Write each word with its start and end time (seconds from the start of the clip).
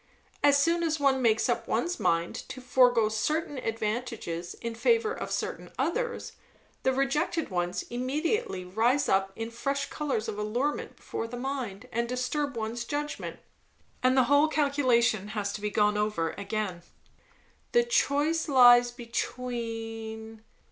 As 0.41 0.57
soon 0.59 0.81
as 0.81 0.99
one 0.99 1.21
makes 1.21 1.47
up 1.47 1.67
one's 1.67 1.99
mind 1.99 2.33
to 2.49 2.59
forego 2.59 3.07
certain 3.07 3.59
advantages 3.59 4.55
in 4.55 4.73
favour 4.73 5.13
of 5.13 5.29
certain 5.29 5.71
others, 5.77 6.31
the 6.81 6.91
rejected 6.91 7.49
ones 7.51 7.83
immediately 7.83 8.65
rise 8.65 9.07
up 9.07 9.31
in 9.35 9.51
fresh 9.51 9.91
colours 9.91 10.27
of 10.27 10.39
allurement 10.39 10.95
before 10.95 11.27
the 11.27 11.37
mind, 11.37 11.87
and 11.91 12.09
disturb 12.09 12.57
one's 12.57 12.83
judgment, 12.83 13.41
and 14.01 14.17
the 14.17 14.23
whole 14.23 14.47
calculation 14.47 15.27
has 15.37 15.53
to 15.53 15.61
be 15.61 15.69
gone 15.69 15.97
over 15.99 16.31
again." 16.31 16.81
"The 17.73 17.83
choice 17.83 18.47
lies 18.49 18.89
between 18.89 20.43